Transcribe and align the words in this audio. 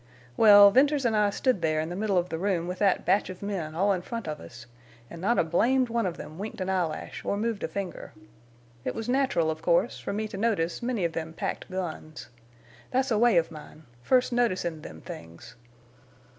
"Well, 0.35 0.71
Venters 0.71 1.05
an' 1.05 1.13
I 1.13 1.29
stood 1.29 1.61
there 1.61 1.79
in 1.79 1.89
the 1.89 1.95
middle 1.95 2.17
of 2.17 2.29
the 2.29 2.39
room 2.39 2.67
with 2.67 2.79
that 2.79 3.05
batch 3.05 3.29
of 3.29 3.43
men 3.43 3.75
all 3.75 3.93
in 3.93 4.01
front 4.01 4.27
of 4.27 4.41
us, 4.41 4.65
en' 5.11 5.21
not 5.21 5.37
a 5.37 5.43
blamed 5.43 5.89
one 5.89 6.07
of 6.07 6.17
them 6.17 6.39
winked 6.39 6.59
an 6.59 6.71
eyelash 6.71 7.23
or 7.23 7.37
moved 7.37 7.61
a 7.61 7.67
finger. 7.67 8.11
It 8.83 8.95
was 8.95 9.07
natural, 9.07 9.51
of 9.51 9.61
course, 9.61 9.99
for 9.99 10.11
me 10.11 10.27
to 10.29 10.37
notice 10.37 10.81
many 10.81 11.05
of 11.05 11.13
them 11.13 11.33
packed 11.33 11.69
guns. 11.69 12.29
That's 12.89 13.11
a 13.11 13.19
way 13.19 13.37
of 13.37 13.51
mine, 13.51 13.83
first 14.01 14.33
noticin' 14.33 14.81
them 14.81 15.01
things. 15.01 15.53